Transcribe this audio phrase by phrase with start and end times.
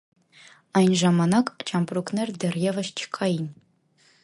[0.79, 3.49] Այն ժամանակ ճամպրուկներ դեռևս չկային։